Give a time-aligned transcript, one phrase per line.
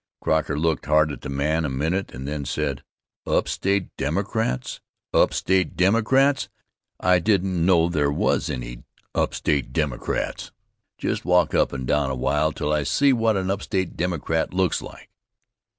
[0.19, 2.81] Croker looked hard at the man a minute and then said:
[3.27, 4.81] "Upstate Democrats!
[5.13, 6.49] Upstate Democrats!
[6.99, 8.81] I didn't know there was any
[9.13, 10.51] upstate Democrats.
[10.97, 14.81] Just walk up and down a while till I see what an upstate Democrat looks
[14.81, 15.11] like."